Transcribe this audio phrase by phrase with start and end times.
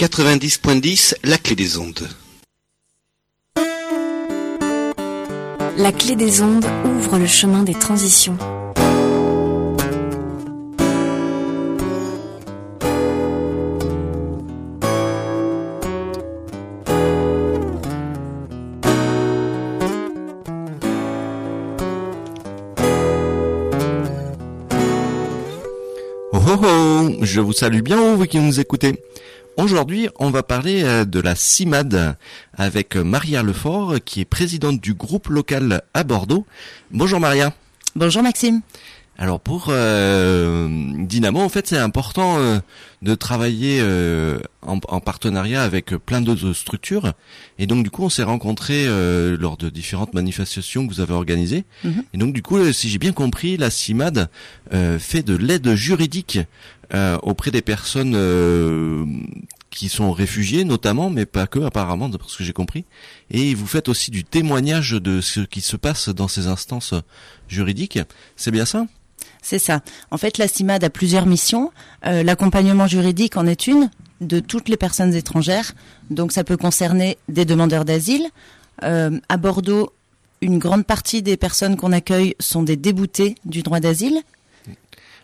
[0.00, 2.08] 90.10, la clé des ondes.
[5.76, 8.38] La clé des ondes ouvre le chemin des transitions.
[26.32, 29.04] Oh oh oh, je vous salue bien vous qui nous écoutez.
[29.60, 32.16] Aujourd'hui, on va parler euh, de la CIMAD
[32.54, 36.46] avec Maria Lefort qui est présidente du groupe local à Bordeaux.
[36.92, 37.52] Bonjour Maria.
[37.94, 38.62] Bonjour Maxime.
[39.20, 40.66] Alors pour euh,
[40.98, 42.58] Dynamo, en fait, c'est important euh,
[43.02, 47.12] de travailler euh, en, partenariat avec plein d'autres structures.
[47.58, 51.66] Et donc du coup, on s'est rencontrés lors de différentes manifestations que vous avez organisées.
[51.84, 52.04] Mhm.
[52.14, 54.30] Et donc du coup, si j'ai bien compris, la CIMAD
[54.98, 56.38] fait de l'aide juridique
[57.22, 58.16] auprès des personnes
[59.70, 62.84] qui sont réfugiés notamment, mais pas que apparemment, d'après ce que j'ai compris.
[63.30, 66.94] Et vous faites aussi du témoignage de ce qui se passe dans ces instances
[67.48, 67.98] juridiques.
[68.36, 68.86] C'est bien ça?
[69.42, 69.80] C'est ça.
[70.10, 71.72] En fait, la CIMAD a plusieurs missions.
[72.06, 75.72] Euh, l'accompagnement juridique en est une de toutes les personnes étrangères.
[76.10, 78.26] Donc ça peut concerner des demandeurs d'asile.
[78.82, 79.92] Euh, à Bordeaux,
[80.42, 84.20] une grande partie des personnes qu'on accueille sont des déboutés du droit d'asile.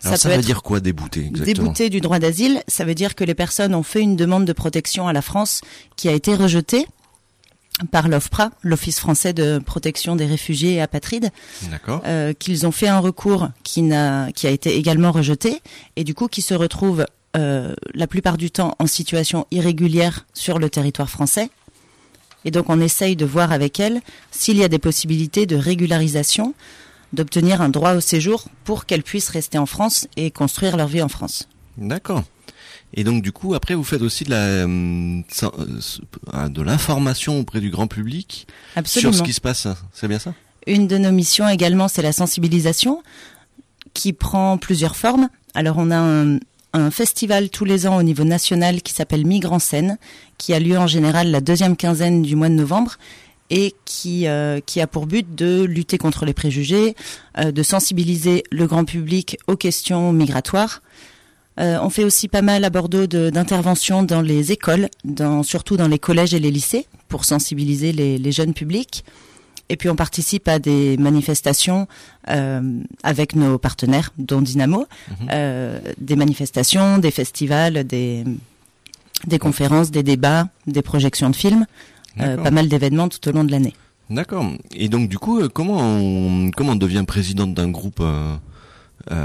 [0.00, 1.64] Ça, ça veut dire quoi débouté exactement?
[1.64, 4.52] Débouté du droit d'asile, ça veut dire que les personnes ont fait une demande de
[4.52, 5.62] protection à la France
[5.97, 6.86] qui a été rejetée
[7.91, 11.30] par l'OFPRA, l'Office français de protection des réfugiés et apatrides,
[12.06, 15.61] euh, qu'ils ont fait un recours qui, n'a, qui a été également rejeté
[15.97, 17.05] et du coup qui se retrouvent
[17.36, 21.50] euh, la plupart du temps en situation irrégulière sur le territoire français.
[22.47, 26.55] Et donc on essaye de voir avec elles s'il y a des possibilités de régularisation,
[27.17, 31.03] d'obtenir un droit au séjour pour qu'elles puissent rester en France et construire leur vie
[31.03, 31.48] en France.
[31.77, 32.23] D'accord.
[32.95, 37.61] Et donc du coup, après, vous faites aussi de la euh, euh, de l'information auprès
[37.61, 38.47] du grand public
[38.84, 39.67] sur ce qui se passe.
[39.92, 40.34] C'est bien ça?
[40.67, 43.02] Une de nos missions également, c'est la sensibilisation,
[43.92, 45.29] qui prend plusieurs formes.
[45.55, 46.39] Alors on a un,
[46.73, 49.98] un festival tous les ans au niveau national qui s'appelle Migrant Scène,
[50.39, 52.98] qui a lieu en général la deuxième quinzaine du mois de novembre
[53.51, 56.95] et qui, euh, qui a pour but de lutter contre les préjugés,
[57.39, 60.80] de sensibiliser le grand public aux questions migratoires,
[61.58, 65.89] euh, on fait aussi pas mal à Bordeaux d'interventions dans les écoles, dans, surtout dans
[65.89, 69.05] les collèges et les lycées, pour sensibiliser les, les jeunes publics.
[69.68, 71.89] Et puis on participe à des manifestations
[72.28, 72.61] euh,
[73.02, 75.28] avec nos partenaires, dont Dynamo, mhm.
[75.33, 78.24] euh, des manifestations, des festivals, des,
[79.27, 83.44] des conférences, des débats, des projections de films, euh, pas mal d'événements tout au long
[83.44, 83.74] de l'année.
[84.10, 84.46] D'accord.
[84.74, 88.36] Et donc du coup, euh, comment on, comment on devient présidente d'un groupe euh,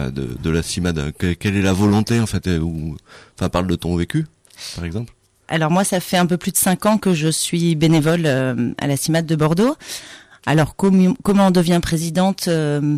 [0.10, 1.14] de, de, la CIMAD?
[1.40, 2.98] Quelle est la volonté en fait ou,
[3.38, 4.26] Enfin, parle de ton vécu,
[4.76, 5.14] par exemple.
[5.48, 8.72] Alors moi, ça fait un peu plus de cinq ans que je suis bénévole euh,
[8.78, 9.76] à la CIMAD de Bordeaux.
[10.46, 12.98] Alors comment on devient présidente euh,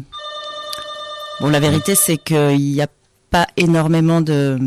[1.42, 2.88] Bon, la vérité, c'est qu'il n'y a
[3.32, 4.58] pas énormément de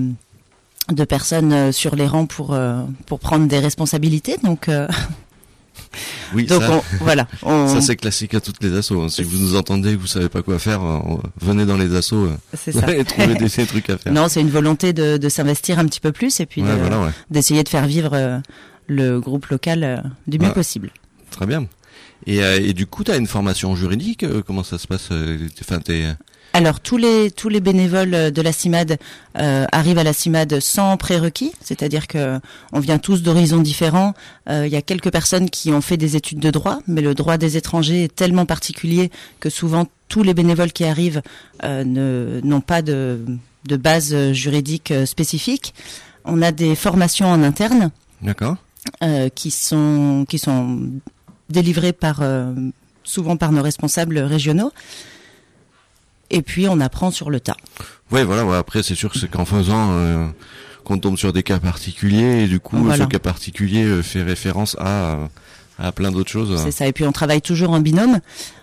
[0.93, 2.57] de personnes sur les rangs pour
[3.07, 4.69] pour prendre des responsabilités, donc
[6.35, 7.27] oui, ça, voilà.
[7.43, 9.01] Ça c'est classique à toutes les assos.
[9.01, 9.09] Hein.
[9.09, 10.99] Si vous nous entendez, que vous savez pas quoi faire, euh,
[11.41, 14.13] venez dans les assos euh, et trouvez des, trucs à faire.
[14.13, 16.63] Non, c'est une volonté de, de s'investir un petit peu plus et puis
[17.31, 18.39] d'essayer de, faire vivre euh,
[18.87, 20.91] le groupe local du mieux possible.
[21.31, 21.67] Très bien.
[22.27, 25.11] Et, et du coup, tu as une formation juridique Comment ça se passe
[25.61, 25.81] Enfin,
[26.56, 28.97] alors tous les tous les bénévoles de la CIMAD
[29.39, 32.41] euh, arrivent à la CIMAD sans prérequis, c'est-à-dire que
[32.72, 34.15] on vient tous d'horizons différents.
[34.49, 37.15] Euh, il y a quelques personnes qui ont fait des études de droit, mais le
[37.15, 41.21] droit des étrangers est tellement particulier que souvent tous les bénévoles qui arrivent
[41.62, 43.21] euh, ne n'ont pas de
[43.67, 45.75] de base juridique spécifique.
[46.25, 47.91] On a des formations en interne.
[48.23, 48.56] D'accord.
[49.34, 50.88] qui sont qui sont
[51.50, 52.23] délivrées par
[53.05, 54.73] souvent par nos responsables régionaux
[56.31, 57.56] et puis on apprend sur le tas.
[58.10, 58.59] Ouais, voilà.
[58.59, 60.26] après, c'est sûr que c'est qu'en faisant euh,
[60.84, 64.76] qu'on tombe sur des cas particuliers et du coup, ce cas particulier euh, fait référence
[64.78, 65.28] à
[65.78, 66.58] à plein d'autres choses.
[66.62, 66.87] C'est ça.
[66.87, 68.20] Et puis on travaille toujours en binôme,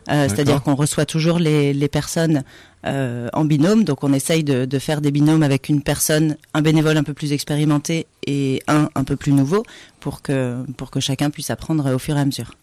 [0.10, 2.44] euh, c'est-à-dire qu'on reçoit toujours les, les personnes
[2.86, 3.84] euh, en binôme.
[3.84, 7.14] Donc on essaye de, de, faire des binômes avec une personne, un bénévole un peu
[7.14, 9.64] plus expérimenté et un un peu plus nouveau,
[10.00, 12.54] pour que pour que chacun puisse apprendre au fur et à mesure.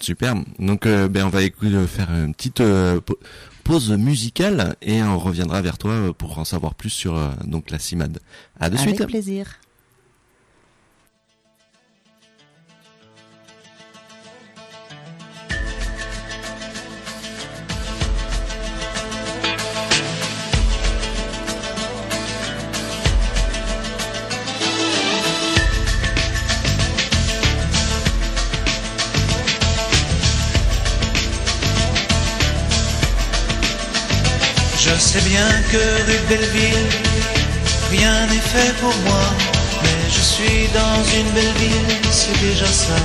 [0.00, 0.36] Super.
[0.58, 2.62] Donc ben on va écouter, faire une petite
[3.68, 7.78] pause musicale et on reviendra vers toi pour en savoir plus sur euh, donc la
[7.78, 8.18] CIMAD.
[8.58, 8.98] À de suite.
[8.98, 9.60] Avec plaisir.
[35.70, 35.76] Que
[36.06, 36.88] rue Belleville,
[37.90, 39.26] rien n'est fait pour moi.
[39.82, 42.98] Mais je suis dans une belle ville, c'est déjà ça.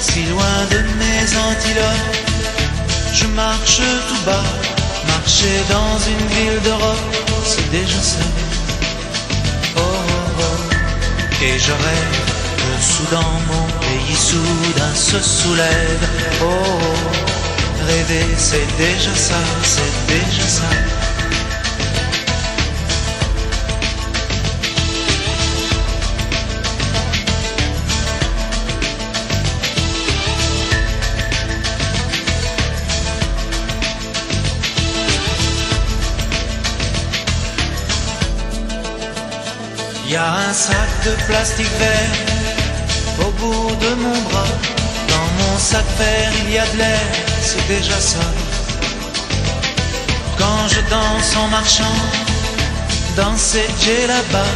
[0.00, 2.16] Si loin de mes antilopes,
[3.14, 4.44] je marche tout bas.
[5.08, 8.24] Marcher dans une ville d'Europe, c'est déjà ça.
[9.76, 11.44] Oh, oh, oh.
[11.44, 12.18] Et je rêve
[12.58, 16.08] que soudain mon pays soudain se soulève.
[16.42, 17.31] Oh, oh.
[17.86, 20.62] Rêver c'est déjà ça, c'est déjà ça.
[40.08, 40.76] Y a un sac
[41.06, 44.81] de plastique vert au bout de mon bras.
[45.38, 47.00] Mon sac vert, il y a de l'air,
[47.40, 48.26] c'est déjà ça.
[50.38, 51.98] Quand je danse en marchant,
[53.16, 54.54] danser j'ai là-bas,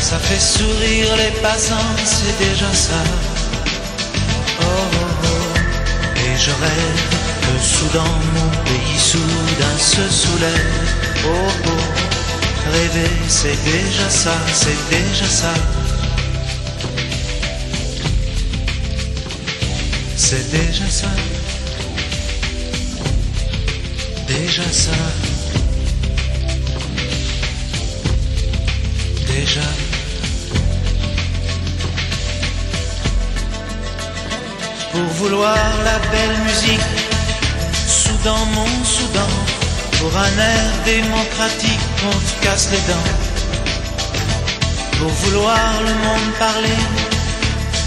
[0.00, 3.02] ça fait sourire les passants, c'est déjà ça.
[4.60, 6.18] Oh, oh, oh.
[6.24, 7.02] Et je rêve
[7.42, 10.88] que soudain mon pays soudain se soulève.
[11.24, 12.06] Oh, oh.
[12.72, 15.54] Rêver, c'est déjà ça, c'est déjà ça.
[20.36, 21.08] C'est déjà ça.
[24.28, 24.90] Déjà ça.
[29.26, 29.60] Déjà.
[34.92, 36.80] Pour vouloir la belle musique,
[37.86, 39.32] Soudan, mon Soudan.
[39.98, 43.10] Pour un air démocratique, on te casse les dents.
[44.98, 46.80] Pour vouloir le monde parler,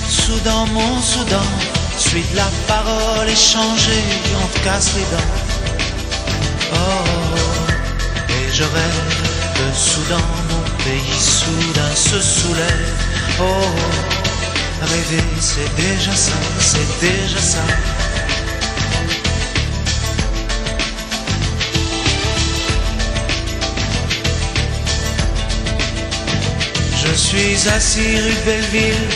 [0.08, 1.69] Soudan, mon Soudan,
[2.10, 4.04] suite la parole échangée,
[4.42, 5.34] on te casse les dents.
[6.74, 7.36] Oh,
[8.30, 9.02] et je rêve
[9.56, 12.94] que Soudan, mon pays, soudain se soulève.
[13.40, 13.46] Oh,
[14.82, 17.66] rêver, c'est déjà ça, c'est déjà ça.
[27.04, 29.10] Je suis assis rue de Belleville,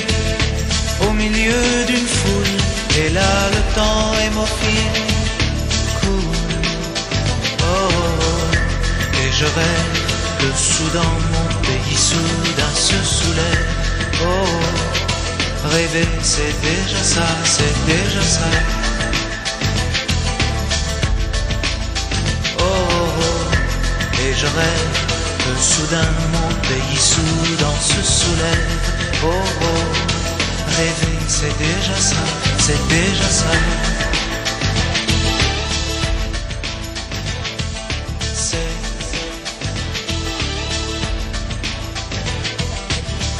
[1.08, 2.43] au milieu d'une foule,
[2.98, 5.02] et là le temps hémophile
[6.02, 6.64] coule.
[7.62, 8.56] Oh, oh, oh,
[9.22, 10.04] et je rêve
[10.40, 13.68] que soudain mon pays soudain se soulève.
[14.22, 18.50] Oh, oh, rêver c'est déjà ça, c'est déjà ça.
[22.60, 24.96] Oh, oh, et je rêve
[25.40, 28.82] que soudain mon pays soudain se soulève.
[29.26, 29.30] Oh
[29.62, 29.84] oh,
[30.78, 32.24] rêver c'est déjà ça,
[32.66, 33.52] c'est déjà ça.
[38.34, 38.58] C'est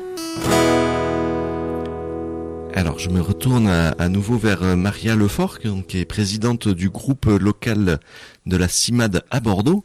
[2.74, 6.90] Alors je me retourne à, à nouveau vers euh, Maria Lefort, qui est présidente du
[6.90, 8.00] groupe local
[8.46, 9.84] de la CIMAD à Bordeaux.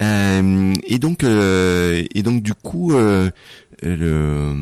[0.00, 3.30] Euh, et donc, euh, et donc du coup, euh,
[3.82, 4.54] le,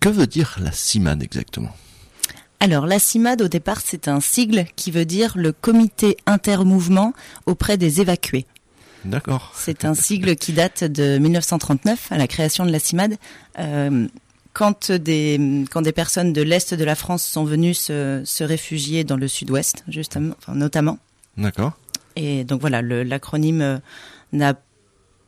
[0.00, 1.74] que veut dire la CIMAD exactement?
[2.60, 7.14] Alors, la CIMAD, au départ, c'est un sigle qui veut dire le comité intermouvement
[7.46, 8.46] auprès des évacués.
[9.06, 9.52] D'accord.
[9.56, 13.16] C'est un sigle qui date de 1939, à la création de la CIMAD.
[13.58, 14.06] Euh,
[14.52, 19.04] quand des, quand des personnes de l'Est de la France sont venues se, se réfugier
[19.04, 20.98] dans le Sud-Ouest, justement, enfin, notamment.
[21.38, 21.72] D'accord.
[22.16, 23.78] Et donc voilà, l'acronyme euh,
[24.32, 24.54] n'a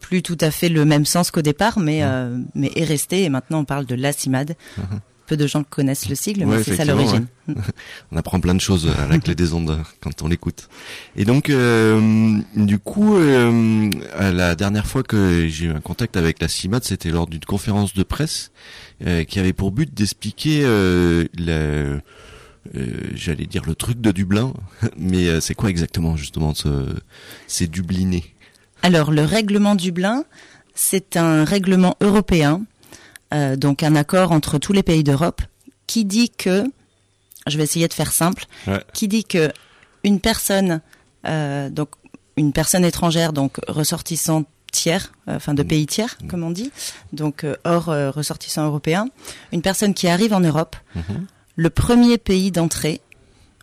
[0.01, 3.23] plus tout à fait le même sens qu'au départ, mais, euh, mais est resté.
[3.23, 4.57] Et maintenant, on parle de la CIMAD.
[5.33, 7.27] Peu de gens connaissent le sigle, Ouais, mais c'est ça l'origine.
[8.13, 10.69] On apprend plein de choses à la clé des ondes quand on l'écoute.
[11.17, 16.43] Et donc, euh, du coup, euh, la dernière fois que j'ai eu un contact avec
[16.43, 18.51] la CIMAD, c'était lors d'une conférence de presse
[19.07, 22.01] euh, qui avait pour but d'expliquer euh, euh,
[23.15, 24.53] j'allais dire le truc de Dublin,
[24.99, 26.69] mais euh, c'est quoi exactement justement ce,
[27.47, 28.25] ces Dublinés
[28.83, 30.25] Alors, le règlement Dublin,
[30.75, 32.61] c'est un règlement européen,
[33.33, 35.43] euh, donc un accord entre tous les pays d'Europe,
[35.87, 36.65] qui dit que,
[37.47, 38.83] je vais essayer de faire simple, Ouais.
[38.93, 39.53] qui dit que
[40.05, 40.81] une personne,
[41.27, 41.91] euh, donc
[42.37, 46.71] une personne étrangère, donc ressortissant tiers, euh, enfin de pays tiers, comme on dit,
[47.13, 49.09] donc hors ressortissant européen,
[49.53, 51.27] une personne qui arrive en Europe, Mhm.
[51.57, 53.01] le premier pays d'entrée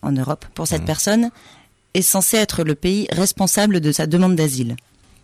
[0.01, 0.87] en Europe pour cette Mhm.
[0.87, 1.29] personne
[1.95, 4.75] est censé être le pays responsable de sa demande d'asile.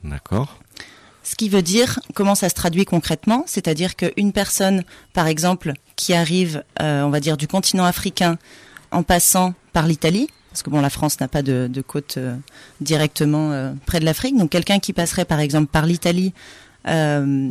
[0.03, 0.57] D'accord.
[1.25, 6.13] Ce qui veut dire comment ça se traduit concrètement, c'est-à-dire qu'une personne, par exemple, qui
[6.13, 8.37] arrive, euh, on va dire, du continent africain
[8.91, 12.35] en passant par l'Italie, parce que bon, la France n'a pas de, de côte euh,
[12.79, 16.31] directement euh, près de l'Afrique, donc quelqu'un qui passerait par exemple par l'Italie,
[16.87, 17.49] euh,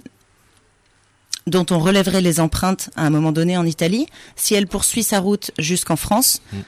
[1.48, 5.18] dont on relèverait les empreintes à un moment donné en Italie, si elle poursuit sa
[5.18, 6.58] route jusqu'en France, Mm.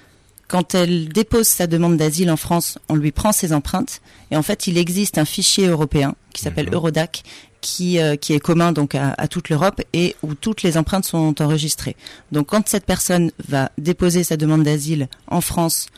[0.49, 4.01] Quand elle dépose sa demande d'asile en France, on lui prend ses empreintes.
[4.31, 6.69] Et en fait, il existe un fichier européen qui s'appelle.
[6.73, 7.23] Eurodac,
[7.61, 11.05] qui, euh, qui est commun donc à, à toute l'Europe et où toutes les empreintes
[11.05, 11.97] sont enregistrées.
[12.31, 15.89] Donc, quand cette personne va déposer sa demande d'asile en France,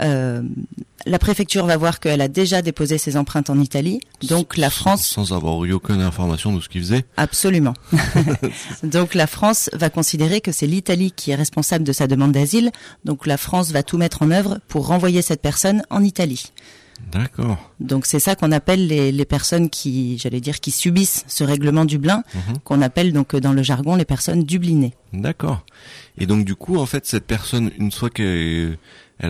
[0.00, 0.42] euh,
[1.06, 4.00] la préfecture va voir qu'elle a déjà déposé ses empreintes en Italie.
[4.28, 7.04] Donc, la France sans avoir eu aucune information de ce qu'il faisait.
[7.16, 7.74] Absolument.
[8.82, 12.70] donc la France va considérer que c'est l'Italie qui est responsable de sa demande d'asile.
[13.04, 16.52] Donc la France va tout mettre en œuvre pour renvoyer cette personne en Italie.
[17.12, 17.56] D'accord.
[17.80, 21.86] Donc c'est ça qu'on appelle les, les personnes qui, j'allais dire, qui subissent ce règlement
[21.86, 22.58] Dublin, Mhm.
[22.62, 24.92] qu'on appelle donc dans le jargon les personnes dublinées.
[25.14, 25.64] D'accord.
[26.18, 28.76] Et donc du coup, en fait, cette personne, une fois qu'elle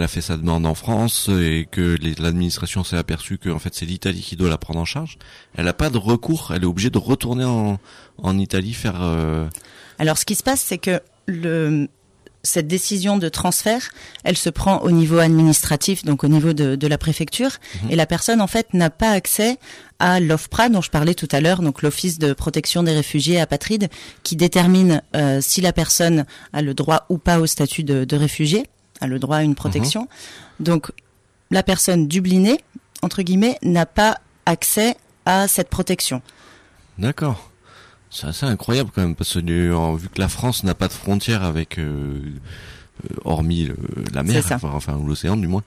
[0.02, 3.87] a fait sa demande en France et que l'administration s'est aperçue que en fait c'est
[3.87, 5.18] l'Italie qui doit la prendre en charge,
[5.56, 7.78] elle n'a pas de recours, elle est obligée de retourner en,
[8.18, 9.00] en Italie faire.
[9.02, 9.49] euh,
[9.99, 11.88] Alors ce qui se passe, c'est que le,
[12.42, 13.90] cette décision de transfert,
[14.25, 17.50] elle se prend au niveau administratif, donc au niveau de, de la préfecture,
[17.90, 19.59] et la personne en fait n'a pas accès
[19.99, 23.88] à l'OFPRA dont je parlais tout à l'heure, donc l'Office de protection des réfugiés apatrides,
[24.23, 28.16] qui détermine euh, si la personne a le droit ou pas au statut de, de
[28.16, 28.64] réfugié,
[29.00, 30.09] a le droit à une protection.
[30.61, 30.90] Donc
[31.50, 32.61] la personne dublinée,
[33.02, 36.23] entre guillemets, n'a pas accès à cette protection.
[36.99, 37.50] D'accord.
[38.11, 40.92] C'est assez incroyable quand même parce que euh, vu que la France n'a pas de
[40.92, 41.78] frontière avec.
[41.78, 42.19] euh,
[43.04, 43.76] euh, hormis le-
[44.12, 45.62] la mer, enfin, enfin, l'océan du moins.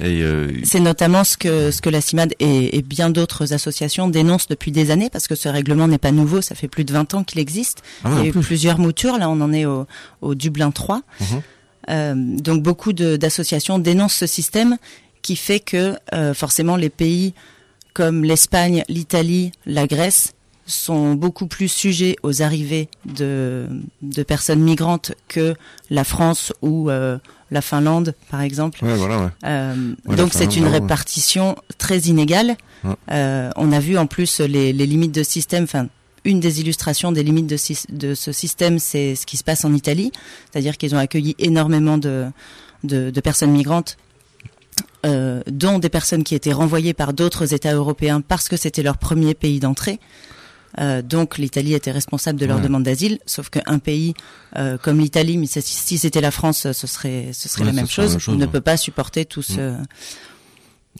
[0.00, 4.48] Euh, C'est notamment ce que ce que la CIMAD et, et bien d'autres associations dénoncent
[4.48, 7.12] depuis des années parce que ce règlement n'est pas nouveau, ça fait plus de 20
[7.12, 7.82] ans qu'il existe.
[8.04, 8.40] ah ouais, Il y a eu plus.
[8.40, 9.86] plusieurs moutures, là on en est au,
[10.22, 11.02] au Dublin 3.
[11.20, 11.26] Mhm.
[11.30, 11.40] Euh,
[11.88, 14.76] donc beaucoup d'associations dénoncent ce système
[15.22, 17.34] qui fait que euh, forcément les pays
[17.94, 20.34] comme l'Espagne, l'Italie, la Grèce
[20.66, 23.66] sont beaucoup plus sujets aux arrivées de,
[24.02, 25.54] de personnes migrantes que
[25.90, 27.18] la France ou euh,
[27.50, 28.84] la Finlande, par exemple.
[28.84, 29.30] Ouais, voilà, ouais.
[29.44, 32.56] Euh, Ouais, donc c'est une répartition très inégale.
[33.10, 35.64] Euh, on a vu en plus les, les limites de système.
[35.64, 35.88] Enfin,
[36.24, 40.12] une des illustrations des limites de, ce système, c'est ce qui se passe en Italie,
[40.50, 42.26] c'est-à-dire qu'ils ont accueilli énormément de,
[42.84, 43.96] de, de personnes migrantes.
[45.06, 48.96] Euh, dont des personnes qui étaient renvoyées par d'autres États européens parce que c'était leur
[48.98, 50.00] premier pays d'entrée.
[50.80, 52.62] Euh, donc l'Italie était responsable de leur Ouais.
[52.64, 54.14] demande d'asile, sauf qu'un pays
[54.56, 57.84] euh, comme l'Italie, mais si c'était la France, ce serait ce serait Ouais, la même
[57.84, 58.50] la chose, chose, ne ouais.
[58.50, 59.76] peut pas supporter tout ce.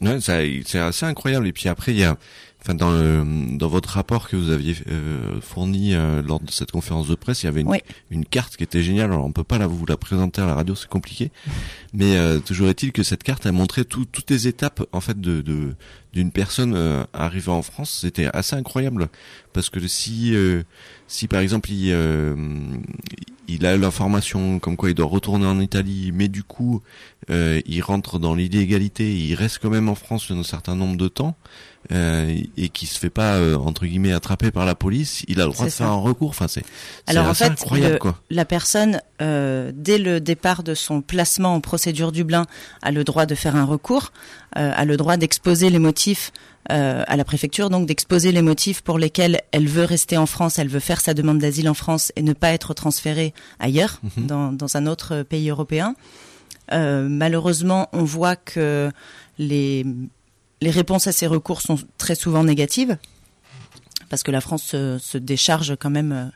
[0.01, 1.49] Ouais, ça- c'est assez incroyable.
[1.49, 2.17] Et puis après, il y a,
[2.61, 6.71] enfin, dans le, dans votre rapport que vous aviez euh, fourni euh, lors de cette
[6.73, 7.79] conférence de presse, il y avait une, Oui.
[8.11, 9.13] une carte qui était géniale.
[9.13, 11.31] Alors, on peut pas la, vous la présenter à la radio, c'est compliqué.
[11.95, 15.21] Mais euh, toujours est-il que cette carte a montré tout- toutes les étapes en fait
[15.21, 15.75] de de-
[16.13, 17.99] d'une personne euh, arrivée en France.
[18.01, 19.09] C'était assez incroyable
[19.53, 20.63] parce que si euh,
[21.07, 22.35] si par exemple il euh,
[23.49, 26.83] il a l'information comme quoi il doit retourner en Italie, mais du coup
[27.31, 31.09] euh, il rentre dans l'illégalité, il reste quand même en France un certain nombre de
[31.09, 31.37] temps
[31.93, 35.47] euh, et qui se fait pas euh, entre guillemets attraper par la police, il a
[35.47, 36.31] le droit de faire un recours.
[36.31, 36.65] Enfin c'est
[37.07, 38.21] Alors en fait, incroyable le- quoi.
[38.31, 42.47] la personne, euh, dès le départ de son placement en procédure Dublin,
[42.83, 44.13] a le droit de faire un recours,
[44.57, 46.33] euh, a le droit d'exposer les motifs
[46.71, 50.59] euh, à la préfecture, donc d'exposer les motifs pour lesquels elle veut rester en France,
[50.59, 54.27] elle veut faire sa demande d'asile en France et ne pas être transférée ailleurs, Mhm.
[54.27, 55.95] dans, dans un autre pays européen.
[56.73, 58.91] Euh, malheureusement, on voit que
[59.39, 59.87] les,
[60.61, 62.99] les réponses à ces recours sont très souvent négatives,
[64.11, 66.27] parce que la France se, se décharge quand même euh,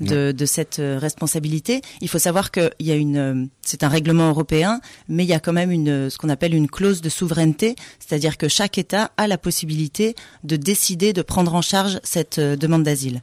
[0.00, 1.82] de, de cette euh, responsabilité.
[2.00, 5.34] Il faut savoir qu'il y a une, euh, c'est un règlement européen, mais il y
[5.34, 9.10] a quand même une, ce qu'on appelle une clause de souveraineté, c'est-à-dire que chaque État
[9.16, 10.14] a la possibilité
[10.44, 13.22] de décider de prendre en charge cette euh, demande d'asile.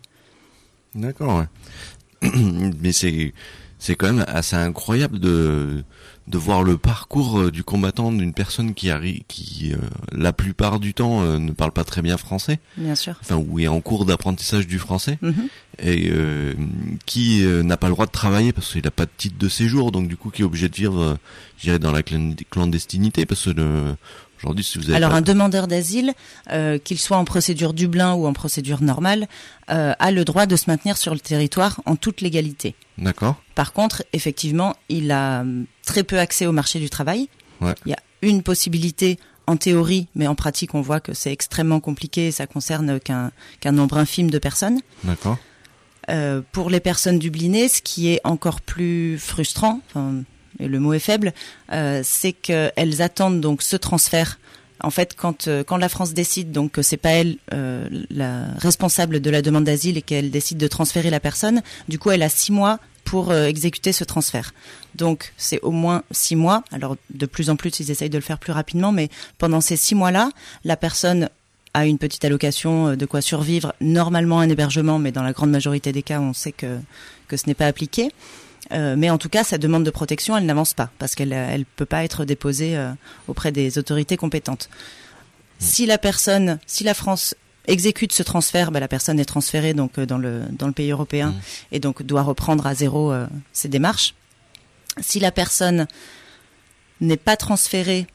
[0.93, 1.43] D'accord.
[2.21, 2.29] Ouais.
[2.81, 3.33] Mais c'est
[3.77, 5.83] c'est quand même assez incroyable de
[6.27, 9.77] de voir le parcours euh, du combattant d'une personne qui arrive, qui euh,
[10.11, 13.13] la plupart du temps euh, ne parle pas très bien français, Bien sûr.
[13.21, 15.47] enfin ou est en cours d'apprentissage du français Mhm.
[15.83, 16.53] et euh,
[17.05, 19.47] qui euh, n'a pas le droit de travailler parce qu'il n'a pas de titre de
[19.49, 21.15] séjour, donc du coup qui est obligé de vivre, euh,
[21.57, 23.95] je dirais, dans la clan- clandestinité parce que le-
[24.45, 26.13] aujourd'hui si vous avez Alors un demandeur d'asile,
[26.51, 29.27] euh, qu'il soit en procédure Dublin ou en procédure normale,
[29.69, 32.75] euh, a le droit de se maintenir sur le territoire en toute légalité.
[32.97, 37.29] d'accord, Par contre, effectivement, il a hum, très peu accès au marché du travail.
[37.61, 37.73] Ouais.
[37.85, 41.79] Il y a une possibilité en théorie, mais en pratique, on voit que c'est extrêmement
[41.79, 43.31] compliqué et ça concerne qu'un
[43.71, 44.81] nombre infime de personnes.
[45.03, 45.37] d'accord,
[46.09, 50.21] Euh, pour les personnes dublinées, ce qui est encore plus frustrant, enfin,
[50.59, 51.33] et le mot est faible,
[51.71, 54.39] euh, c'est qu'elles attendent donc ce transfert.
[54.81, 58.45] En fait, quand euh, quand la France décide donc que c'est pas elle euh, la
[58.57, 62.23] responsable de la demande d'asile et qu'elle décide de transférer la personne, du coup, elle
[62.23, 64.51] a six mois pour exécuter ce transfert.
[64.95, 66.63] Donc, c'est au moins six mois.
[66.71, 69.75] Alors, de plus en plus, ils essayent de le faire plus rapidement, mais pendant ces
[69.75, 70.31] six mois-là,
[70.63, 71.29] la personne
[71.75, 75.91] a une petite allocation de quoi survivre, normalement un hébergement, mais dans la grande majorité
[75.91, 76.79] des cas, on sait que,
[77.27, 78.09] que ce n'est pas appliqué.
[78.71, 81.63] Euh, mais en tout cas, sa demande de protection, elle n'avance pas, parce qu'elle ne
[81.75, 82.91] peut pas être déposée euh,
[83.27, 84.69] auprès des autorités compétentes.
[85.59, 87.35] Si la personne, si la France
[87.67, 90.91] exécute ce transfert, bah, la personne est transférée donc euh, dans le dans le pays
[90.91, 91.41] européen Mmh.
[91.71, 94.13] et donc doit reprendre à zéro euh, ses démarches.
[94.99, 95.87] Si la personne
[97.01, 98.07] n'est pas transférée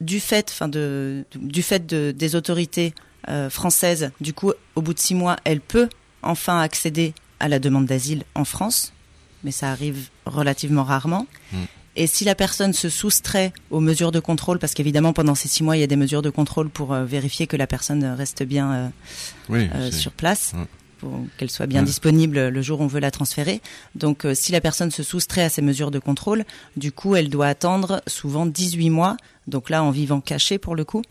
[0.00, 2.94] du fait, enfin de, du fait de, des autorités
[3.28, 5.88] euh, françaises, du coup, au bout de six mois, elle peut
[6.22, 8.92] enfin accéder à la demande d'asile en France,
[9.44, 11.26] mais ça arrive relativement rarement.
[11.52, 11.56] Mm.
[11.96, 15.62] Et si la personne se soustrait aux mesures de contrôle, parce qu'évidemment pendant ces six
[15.64, 18.42] mois il y a des mesures de contrôle pour euh, vérifier que la personne reste
[18.44, 18.88] bien euh,
[19.48, 20.66] oui, euh, sur place Ouais.
[20.98, 21.86] pour qu'elle soit bien Ouais.
[21.86, 23.60] disponible le jour où on veut la transférer.
[23.96, 26.44] Donc si la personne se soustrait à ces mesures de contrôle,
[26.76, 29.16] du coup elle doit attendre souvent 18 mois,
[29.48, 31.02] donc là en vivant caché pour le coup,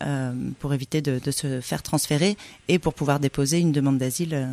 [0.00, 0.52] Mmh.
[0.60, 2.36] pour éviter de, de se faire transférer
[2.68, 4.48] et pour pouvoir déposer une demande d'asile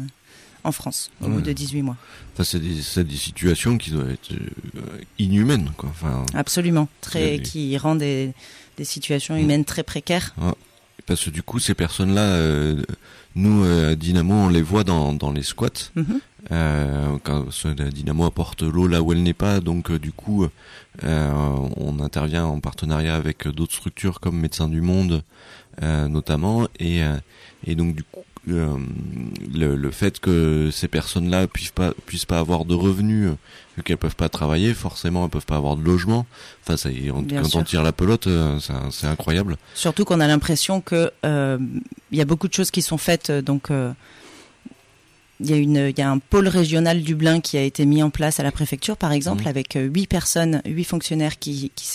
[0.66, 1.32] en France au Ouais.
[1.36, 1.96] bout de 18 mois.
[2.34, 5.90] Enfin, c'est des, situations qui doivent être euh, inhumaines, quoi.
[5.90, 8.34] Enfin, Absolument, très, des- qui rend des,
[8.78, 9.40] des situations Mmh.
[9.40, 10.36] humaines très précaires.
[11.06, 12.82] parce que du coup, ces personnes-là, euh,
[13.36, 15.92] nous, euh, à Dynamo, on les voit dans, dans les squats.
[15.96, 16.20] Mhm.
[16.52, 17.46] Euh, quand
[17.78, 20.46] la Dynamo apporte l'eau là où elle n'est pas, donc euh, du coup,
[21.04, 21.32] euh,
[21.78, 25.24] on intervient en partenariat avec d'autres structures comme Médecins du Monde,
[25.82, 27.02] notamment, et,
[27.68, 28.78] et donc du coup, euh,
[29.54, 33.36] le, le fait que ces personnes-là puissent pas puissent pas avoir de revenus, euh,
[33.78, 36.26] vu qu'elles peuvent pas travailler, forcément, elles peuvent pas avoir de logement.
[36.64, 38.60] Enfin, ça, on- quand on tire la pelote, euh,
[38.92, 39.58] c'est incroyable.
[39.74, 41.58] Surtout qu'on a l'impression que euh,
[42.12, 43.30] il y a beaucoup de choses qui sont faites.
[43.30, 43.92] euh, Donc, euh,
[45.42, 48.02] il y a une, il y a un pôle régional Dublin qui a été mis
[48.02, 49.48] en place à la préfecture, par exemple, Mhm.
[49.50, 51.88] avec euh, huit personnes, huit fonctionnaires qui qui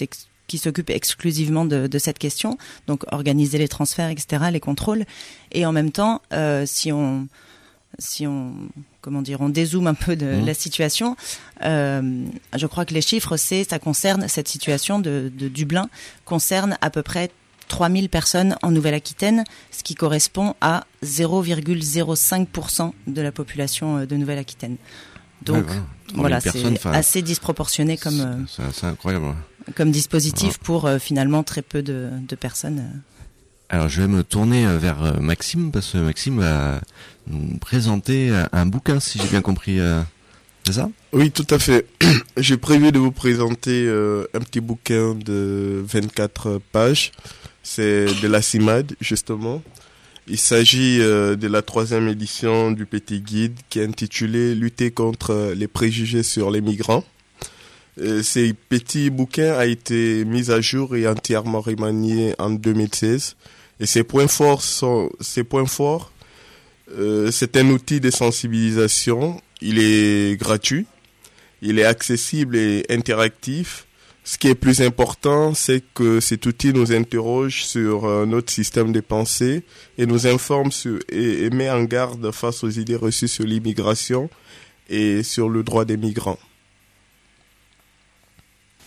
[0.51, 2.59] qui s'occupent exclusivement de, de cette question,
[2.89, 5.05] donc organiser les transferts, etc., les contrôles,
[5.53, 7.29] et en même temps, euh, si on
[7.99, 8.53] si on
[9.01, 10.47] comment dire, on dézoome un peu de Mhm.
[10.47, 11.17] la situation,
[11.65, 12.25] euh,
[12.57, 15.89] je crois que les chiffres, c'est ça concerne cette situation de, de Dublin
[16.25, 17.31] concerne à peu près
[17.69, 24.77] 3000 personnes en Nouvelle-Aquitaine, ce qui correspond à 0,05% de la population euh, de Nouvelle-Aquitaine.
[25.43, 25.85] Donc Ouais, voilà.
[26.07, 29.35] 3000 voilà, personnes, c'est assez disproportionné comme, euh, c'est c'est incroyable.
[29.75, 32.79] Comme dispositif pour euh, finalement très peu de, de personnes.
[32.81, 32.99] euh.
[33.69, 36.81] Alors je vais me tourner euh, vers Maxime parce que Maxime va
[37.29, 39.79] nous présenter un bouquin si j'ai bien compris.
[40.67, 40.91] C'est ça?
[41.13, 41.87] Oui, tout à fait.
[42.37, 47.13] J'ai prévu de vous présenter un petit bouquin de 24 pages.
[47.63, 49.63] C'est de la CIMAD, justement.
[50.27, 55.69] Il s'agit de la troisième édition du petit guide qui est intitulé Lutter contre les
[55.69, 57.05] préjugés sur les migrants.
[58.01, 63.37] Euh, ce petit bouquin a été mis à jour et entièrement remanié en 2016.
[63.79, 66.13] Et ses points forts sont, ses points forts,
[66.93, 69.41] euh, c'est un outil de sensibilisation.
[69.61, 70.87] Il est gratuit.
[71.63, 73.87] Il est accessible et interactif.
[74.25, 78.93] Ce qui est plus important, c'est que cet outil nous interroge sur euh, notre système
[78.93, 79.63] de pensée
[79.99, 84.31] et nous informe sur, et met en garde face aux idées reçues sur l'immigration
[84.89, 86.39] et sur le droit des migrants.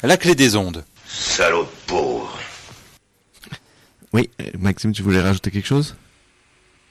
[0.03, 0.83] La clé des ondes.
[1.07, 2.37] Salaud de pauvre.
[4.11, 5.95] Oui, euh, Maxime, tu voulais rajouter quelque chose?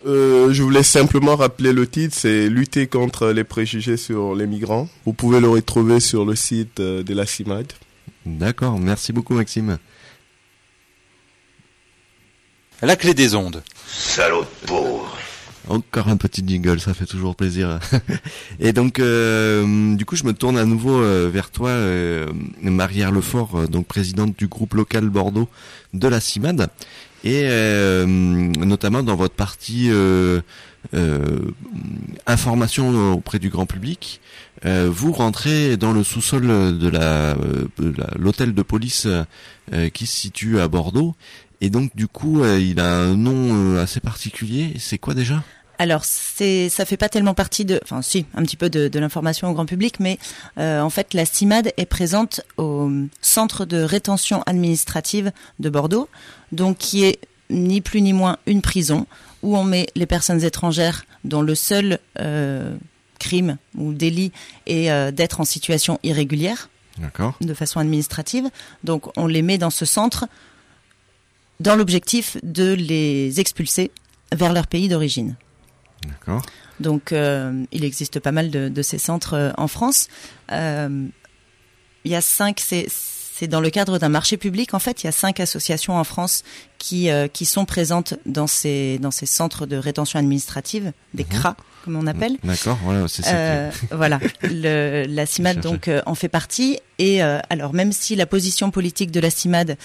[0.07, 4.89] Euh, je voulais simplement rappeler le titre, c'est Lutter contre les préjugés sur les migrants.
[5.05, 7.73] Vous pouvez le retrouver sur le site euh, de la CIMAD.
[8.25, 9.79] D'accord, merci beaucoup Maxime.
[12.81, 13.63] La clé des ondes.
[13.87, 15.17] Salaud de pauvre.
[15.69, 17.79] Encore un petit jingle, ça fait toujours plaisir.
[18.61, 22.27] Et donc, euh, du coup, je me tourne à nouveau euh, vers toi, euh,
[22.61, 25.49] Marière Lefort, euh, donc présidente du groupe local Bordeaux
[25.95, 26.69] de la CIMAD,
[27.23, 27.45] et
[28.59, 29.91] notamment dans votre partie
[32.27, 34.21] information auprès du grand public.
[34.65, 36.47] vous rentrez dans le sous-sol
[36.79, 37.35] de la
[37.79, 39.07] de la- l'hôtel de police
[39.93, 41.15] qui se situe à Bordeaux.
[41.63, 44.75] Et donc, du coup, euh, il a un nom euh, assez particulier.
[44.79, 45.43] C'est quoi déjà?
[45.79, 48.99] Alors c'est ça fait pas tellement partie de, enfin si un petit peu de, de
[49.01, 50.17] l'information au grand public, mais
[50.59, 52.89] euh, en fait la CIMAD est présente au
[53.21, 56.09] centre de rétention administrative de Bordeaux,
[56.53, 57.19] donc qui est
[57.51, 59.07] ni plus ni moins une prison
[59.43, 62.77] où on met les personnes étrangères dont le seul euh,
[63.19, 64.31] crime ou délit
[64.67, 66.69] est euh, d'être en situation irrégulière
[67.41, 68.51] de façon administrative.
[68.85, 70.27] Donc on les met dans ce centre
[71.63, 73.91] dans l'objectif de les expulser
[74.35, 75.37] vers leur pays d'origine.
[76.07, 76.43] D'accord.
[76.81, 80.09] Donc, euh, il existe pas mal de, de ces centres euh, en France.
[80.51, 81.07] Euh,
[82.05, 84.75] il y a cinq, c'est c'est dans le cadre d'un marché public.
[84.75, 86.43] En fait, il y a cinq associations en France
[86.79, 91.57] qui euh, qui sont présentes dans ces dans ces centres de rétention administrative, des CRA
[91.85, 92.37] comme on appelle.
[92.45, 92.79] D'accord.
[92.85, 93.35] Voilà, c'est ça.
[93.35, 96.79] Euh, voilà, le, la CIMAD donc euh, en fait partie.
[96.99, 99.77] Et euh, alors même si la position politique de la CIMAD,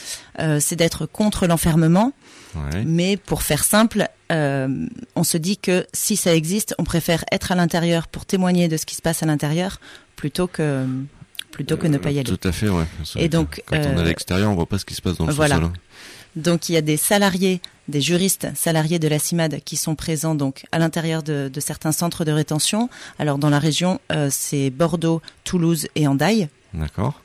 [0.60, 2.14] c'est d'être contre l'enfermement,
[2.56, 2.84] Ouais.
[2.86, 7.56] mais pour faire simple, on se dit que si ça existe, on préfère être à
[7.56, 9.80] l'intérieur pour témoigner de ce qui se passe à l'intérieur
[10.16, 10.86] plutôt que
[11.52, 12.24] plutôt que ne pas y aller.
[12.38, 12.86] Tout à fait, ouais.
[13.16, 15.26] Et donc, quand on est à l'extérieur, on voit pas ce qui se passe dans
[15.26, 15.56] le voilà.
[15.56, 15.72] sous-sol.
[16.36, 20.36] Donc il y a des salariés, des juristes salariés de la CIMAD qui sont présents
[20.36, 22.90] donc à l'intérieur de, de certains centres de rétention.
[23.20, 26.50] Alors dans la région, euh, c'est Bordeaux, Toulouse et Andaille.
[26.74, 27.22] D'accord.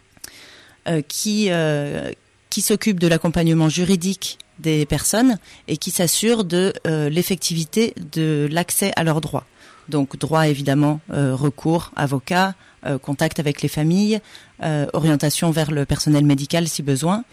[0.88, 2.10] euh, qui euh,
[2.50, 5.38] qui s'occupe de l'accompagnement juridique des personnes
[5.68, 9.46] et qui s'assure de l'effectivité de l'accès à leurs droits.
[9.88, 12.54] Donc droit évidemment, euh, recours, avocat,
[12.86, 14.20] euh, contact avec les familles,
[14.62, 17.24] euh, orientation vers le personnel médical si besoin,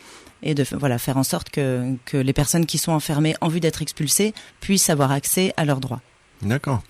[0.43, 3.59] et de voilà faire en sorte que que les personnes qui sont enfermées en vue
[3.59, 6.01] d'être expulsées puissent avoir accès à leurs droits.
[6.41, 6.81] D'accord.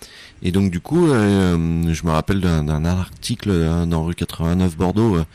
[0.44, 5.18] Et donc du coup, euh, je me rappelle d'un article euh, dans rue 89 Bordeaux
[5.18, 5.26] euh,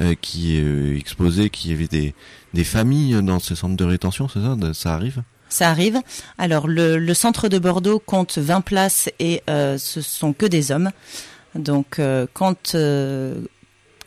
[0.00, 2.14] euh, qui euh, exposait qu'il y avait des
[2.52, 5.22] des familles dans ces centres de rétention, c'est ça Ça arrive?
[5.48, 6.00] Ça arrive.
[6.36, 10.90] Alors le, le centre de Bordeaux compte 20 places et ce sont que des hommes.
[11.54, 11.98] Donc
[12.34, 12.76] quand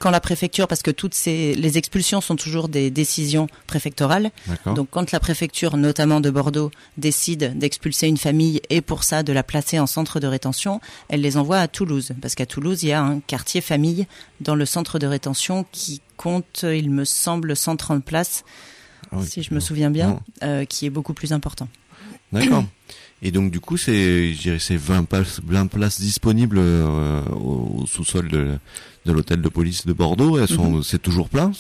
[0.05, 4.29] quand la préfecture, parce que toutes ces les expulsions sont toujours des décisions préfectorales.
[4.67, 9.33] Donc quand la préfecture, notamment de Bordeaux, décide d'expulser une famille et pour ça de
[9.33, 12.89] la placer en centre de rétention, elle les envoie à Toulouse, parce qu'à Toulouse il
[12.89, 14.05] y a un quartier famille
[14.41, 18.43] dans le centre de rétention qui compte, il me semble, 130 places,
[19.11, 19.25] Ah oui.
[19.25, 21.67] si je me souviens bien, euh, qui est beaucoup plus important.
[22.31, 22.63] D'accord.
[23.27, 28.27] Et donc du coup, c'est, c'est 20 places, 20 places disponibles euh, au, au sous-sol
[28.27, 28.57] de,
[29.07, 30.37] de l'hôtel de police de Bordeaux.
[30.37, 31.51] Elles sont, c'est toujours plein.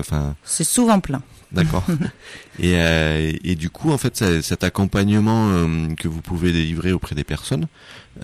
[0.00, 1.22] Enfin, C'est souvent plein.
[1.52, 1.84] d'accord.
[2.58, 6.90] et, euh, et du coup, en fait, c'est- cet accompagnement euh, que vous pouvez délivrer
[6.90, 7.68] auprès des personnes,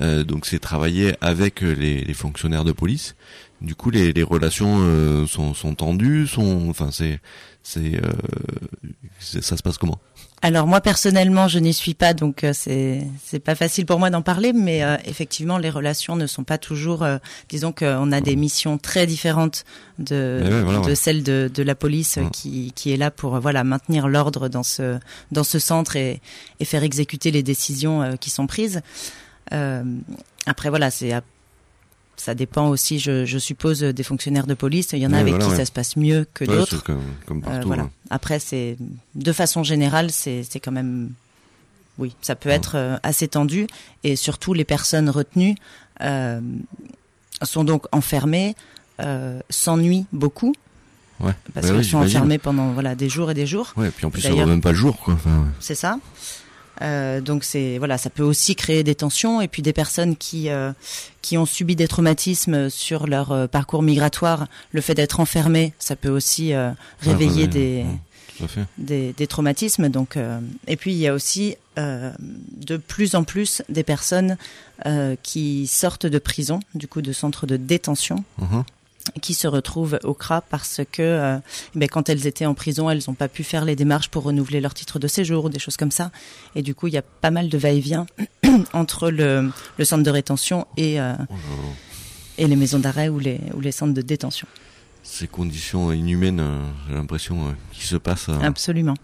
[0.01, 3.15] euh, donc c'est travailler avec les, les fonctionnaires de police.
[3.61, 7.21] Du coup, les, les relations euh, sont, sont tendues, sont, enfin, c'est,
[7.63, 8.11] c'est, euh,
[9.21, 10.01] c'est- ça se passe comment?
[10.43, 14.09] Alors moi personnellement, je n'y suis pas, donc euh, c'est c'est pas facile pour moi
[14.09, 17.03] d'en parler, mais euh, effectivement, les relations ne sont pas toujours.
[17.03, 17.19] euh,
[17.51, 19.65] disons qu'on a des missions très différentes
[19.99, 21.21] de Mais ouais, voilà, de ouais.
[21.21, 22.31] de, de la police euh, Ouais.
[22.33, 24.99] qui qui est là pour voilà maintenir l'ordre dans ce
[25.31, 26.23] dans ce centre et
[26.59, 28.81] et faire exécuter les décisions euh, qui sont prises.
[29.53, 29.85] Euh,
[30.47, 31.13] après voilà, c'est
[32.21, 34.91] ça dépend aussi, je, je suppose, des fonctionnaires de police.
[34.93, 35.57] Il y en a Ouais, avec voilà, qui ouais.
[35.57, 36.83] ça se passe mieux que Ouais, d'autres.
[36.85, 37.67] comme, comme Euh, partout.
[37.69, 37.83] voilà.
[37.85, 37.91] hein.
[38.11, 38.77] Après, c'est
[39.15, 41.11] de façon générale, c'est quand même,
[41.99, 43.67] oui, ça peut être euh, assez tendu
[44.05, 45.55] et surtout les personnes retenues
[46.03, 46.41] euh,
[47.43, 48.55] sont donc enfermées,
[49.49, 50.53] s'ennuient beaucoup
[51.21, 51.33] Ouais.
[51.55, 53.73] parce Bah qu'elles oui, sont enfermées pendant voilà des jours et des jours.
[53.77, 55.15] Ouais, et puis en plus, D'ailleurs- voit même pas le jour, quoi.
[55.15, 55.99] Enfin, C'est ça.
[56.83, 60.49] Euh, donc c'est voilà, ça peut aussi créer des tensions et puis des personnes qui
[60.49, 60.73] euh,
[61.23, 64.47] qui ont subi des traumatismes sur leur euh, parcours migratoire.
[64.73, 67.85] Le fait d'être enfermé, ça peut aussi euh, réveiller des
[68.79, 69.91] des, des traumatismes.
[69.91, 72.11] Donc, euh, et puis il y a aussi euh,
[72.57, 74.39] de plus en plus des personnes
[74.87, 78.65] euh, qui sortent de prison, du coup de centres de détention, Mhm.
[79.21, 81.39] Qui se retrouvent au CRA parce que euh,
[81.75, 84.61] ben, quand elles étaient en prison, elles n'ont pas pu faire les démarches pour renouveler
[84.61, 86.11] leur titre de séjour ou des choses comme ça.
[86.55, 88.07] Et du coup, il y a pas mal de va-et-vient
[88.73, 91.35] entre le, le, centre de rétention et, euh, oh
[92.39, 94.47] et les maisons d'arrêt ou les, ou les centres de détention.
[95.03, 98.31] Ces conditions inhumaines, euh, j'ai l'impression, qui se passent.
[98.43, 98.95] Absolument.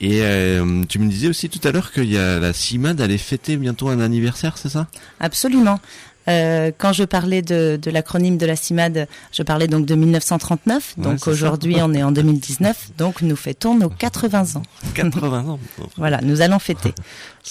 [0.00, 3.18] Et euh, tu me disais aussi tout à l'heure qu'il y a la CIMAD allait
[3.18, 4.86] fêter bientôt un anniversaire, c'est ça?
[5.18, 5.80] Absolument.
[6.28, 10.94] Euh, quand je parlais de, de l'acronyme de la CIMAD, je parlais donc de 1939.
[10.98, 12.90] donc aujourd'hui, on est en 2019.
[12.98, 14.62] Donc nous fêtons nos 80 ans.
[14.94, 15.58] 80 ans.
[15.96, 16.92] voilà, nous allons fêter.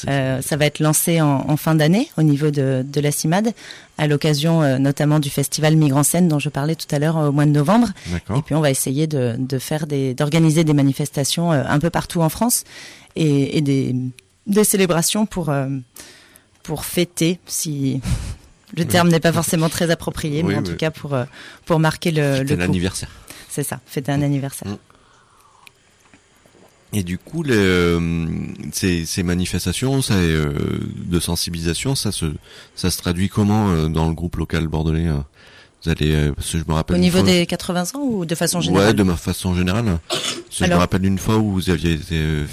[0.07, 3.51] Euh, ça va être lancé en, en fin d'année au niveau de, de, la CIMAD,
[3.97, 7.31] à l'occasion euh, notamment du festival Migrant Scène dont je parlais tout à l'heure au
[7.31, 7.87] mois de novembre.
[8.13, 12.21] Et puis on va essayer de, de faire des, d'organiser des manifestations un peu partout
[12.21, 12.63] en France
[13.15, 13.95] et, et des,
[14.45, 15.51] des célébrations pour
[16.61, 17.99] pour fêter si
[18.75, 21.25] le terme n'est pas forcément très approprié, mais en tout cas pour, euh,
[21.65, 23.09] pour marquer le, le anniversaire.
[23.49, 24.67] C'est ça, fêter un anniversaire.
[24.67, 24.77] Mm.
[26.93, 27.99] Et du coup, le,
[28.71, 30.53] ces, ces, manifestations ça, euh,
[30.95, 32.25] de sensibilisation, ça se,
[32.75, 35.07] ça se traduit comment euh, dans le groupe local bordelais
[35.85, 36.95] vous allez, parce que je me rappelle.
[36.95, 39.99] Au niveau des 80 ans ou de façon générale Ouais, de ma façon générale.
[40.49, 42.45] Je me rappelle une fois où vous aviez fait,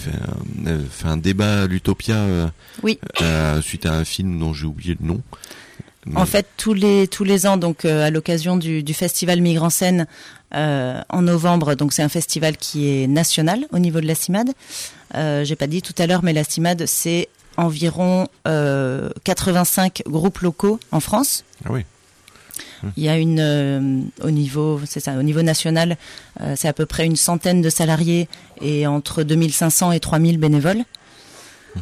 [0.66, 2.98] un, fait un débat à l'Utopia oui.
[3.62, 5.22] suite à un film dont j'ai oublié le nom.
[6.14, 9.70] En fait, tous les tous les ans, donc euh, à l'occasion du, du, festival Migrant
[9.70, 10.06] Scène
[10.54, 14.50] euh, en novembre, donc c'est un festival qui est national au niveau de la CIMAD.
[15.14, 18.28] Euh, J'ai pas dit tout à l'heure, mais la CIMAD c'est environ
[19.24, 21.44] 85 euh, groupes locaux en France.
[21.64, 21.84] Ah oui.
[22.98, 25.96] Il y a une euh, au niveau, c'est ça, au niveau national,
[26.54, 28.28] c'est à peu près une centaine de salariés
[28.60, 30.84] et entre 2500 et 3000 bénévoles.
[31.76, 31.80] Mm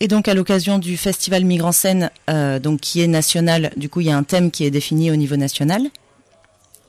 [0.00, 4.00] et donc à l'occasion du festival Migrant Scène, euh, donc qui est national, du coup
[4.00, 5.90] il y a un thème qui est défini au niveau national.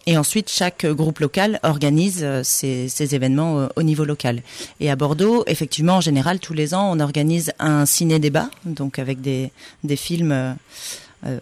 [0.10, 4.42] Et ensuite, chaque groupe local organise euh, ces, ces, événements euh, au niveau local.
[4.80, 9.22] Et à Bordeaux, effectivement, en général, tous les ans, on organise un ciné-débat, donc avec
[9.22, 9.52] des,
[9.84, 10.54] des films euh,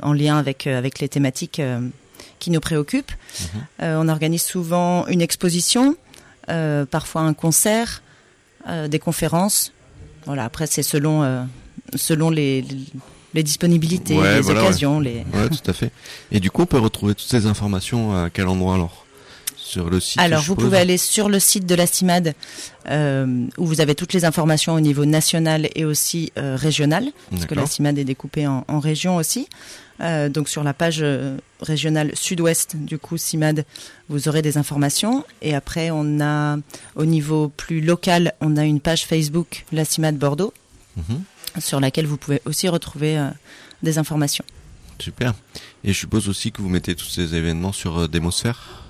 [0.01, 1.61] en lien avec, avec les thématiques
[2.39, 3.13] qui nous préoccupent.
[3.39, 3.61] Mhm.
[3.79, 5.95] on organise souvent une exposition,
[6.91, 8.01] parfois un concert,
[8.89, 9.71] des conférences,
[10.27, 11.41] voilà, après, c'est selon, euh,
[11.95, 12.63] selon les,
[13.33, 14.99] les disponibilités, les occasions.
[14.99, 15.25] Les...
[15.33, 15.91] Ouais, tout à fait.
[16.31, 19.06] Et du coup, on peut retrouver toutes ces informations à quel endroit alors?
[19.77, 22.33] Sur le site Alors, vous pouvez aller sur le site de la CIMAD
[22.89, 27.45] euh, où vous avez toutes les informations au niveau national et aussi euh, régional, parce
[27.45, 29.47] que la CIMAD est découpée en, en régions aussi.
[29.99, 31.03] Euh, donc sur la page
[31.59, 33.65] régionale sud-ouest du coup CIMAD,
[34.09, 35.23] vous aurez des informations.
[35.41, 36.57] Et après, on a
[36.95, 40.53] au niveau plus local, on a une page Facebook, la CIMAD Bordeaux,
[40.95, 41.21] mhm.
[41.59, 43.23] sur laquelle vous pouvez aussi retrouver
[43.83, 44.45] des informations.
[44.99, 45.35] Super.
[45.83, 48.86] Et je suppose aussi que vous mettez tous ces événements sur Démosphère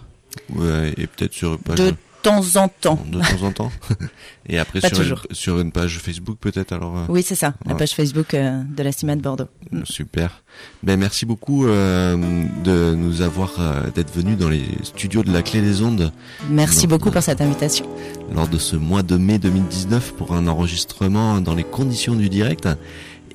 [0.97, 1.93] et peut-être sur page
[2.27, 2.99] temps en temps.
[3.09, 3.71] De temps en temps.
[4.49, 6.97] Et après sur une, sur une, page Facebook peut-être alors.
[6.97, 9.47] Euh, oui c'est ça, la page Facebook euh, de la CIMA de Bordeaux.
[9.71, 9.81] Mm.
[9.85, 10.43] Super.
[10.83, 12.15] Ben merci beaucoup euh,
[12.63, 13.55] de nous avoir
[13.93, 16.11] d'être venu dans les studios de la Clé des Ondes.
[16.49, 17.85] Merci beaucoup pour cette invitation.
[18.33, 22.67] Lors de ce mois de mai 2019 pour un enregistrement dans les conditions du direct.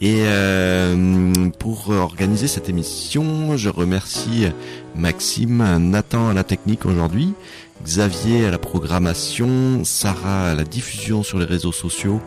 [0.00, 0.24] Et
[1.60, 4.46] pour organiser cette émission, je remercie
[4.96, 7.34] Maxime, Nathan à la technique aujourd'hui,
[7.84, 12.20] Xavier à la programmation, Sarah à la diffusion sur les réseaux sociaux,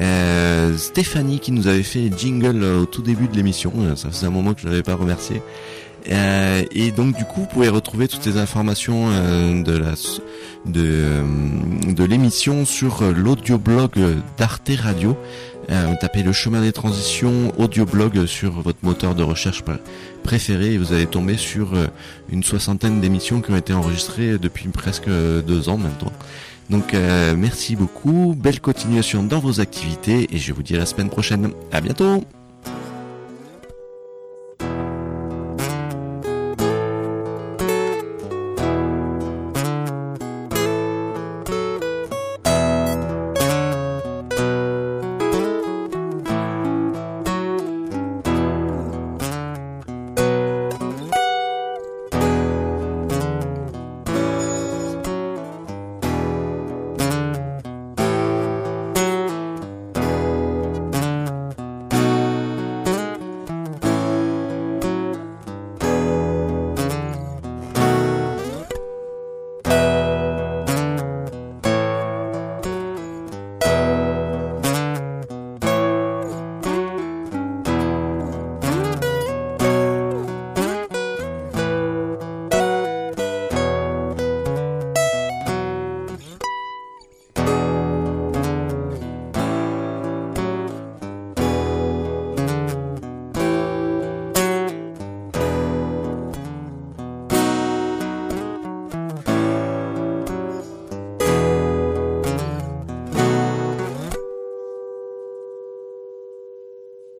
[0.00, 4.26] euh, Stéphanie qui nous avait fait jingle au tout début de l'émission, euh, ça faisait
[4.26, 5.42] un moment que je l'avais pas remercié.
[6.10, 9.10] Euh, et donc du coup, vous pouvez retrouver toutes les informations
[10.66, 13.92] de l'émission sur l'audioblog
[14.36, 15.16] d'Arte Radio.
[15.70, 19.62] Euh, tapez le chemin des transitions audioblog sur votre moteur de recherche
[20.22, 21.72] préféré et vous allez tomber sur
[22.30, 26.12] une soixantaine d'émissions qui ont été enregistrées depuis presque deux ans maintenant.
[26.70, 26.94] Donc
[27.36, 31.50] merci beaucoup, belle continuation dans vos activités et je vous dis à la semaine prochaine.
[31.72, 32.24] À bientôt